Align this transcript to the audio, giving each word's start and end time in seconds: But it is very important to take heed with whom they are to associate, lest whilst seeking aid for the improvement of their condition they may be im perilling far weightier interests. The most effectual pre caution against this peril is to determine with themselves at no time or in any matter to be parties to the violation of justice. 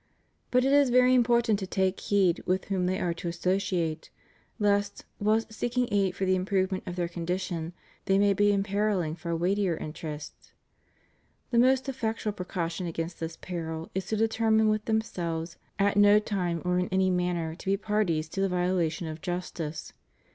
But 0.49 0.65
it 0.65 0.73
is 0.73 0.89
very 0.89 1.13
important 1.13 1.59
to 1.59 1.67
take 1.67 1.99
heed 1.99 2.41
with 2.47 2.65
whom 2.65 2.87
they 2.87 2.99
are 2.99 3.13
to 3.13 3.27
associate, 3.27 4.09
lest 4.57 5.05
whilst 5.19 5.53
seeking 5.53 5.87
aid 5.91 6.15
for 6.15 6.25
the 6.25 6.33
improvement 6.33 6.87
of 6.87 6.95
their 6.95 7.07
condition 7.07 7.73
they 8.05 8.17
may 8.17 8.33
be 8.33 8.51
im 8.51 8.63
perilling 8.63 9.15
far 9.15 9.35
weightier 9.35 9.77
interests. 9.77 10.53
The 11.51 11.59
most 11.59 11.87
effectual 11.87 12.33
pre 12.33 12.47
caution 12.47 12.87
against 12.87 13.19
this 13.19 13.37
peril 13.37 13.91
is 13.93 14.07
to 14.07 14.17
determine 14.17 14.69
with 14.69 14.85
themselves 14.85 15.57
at 15.77 15.97
no 15.97 16.17
time 16.17 16.63
or 16.65 16.79
in 16.79 16.89
any 16.89 17.11
matter 17.11 17.53
to 17.53 17.65
be 17.67 17.77
parties 17.77 18.27
to 18.29 18.41
the 18.41 18.49
violation 18.49 19.05
of 19.05 19.21
justice. 19.21 19.93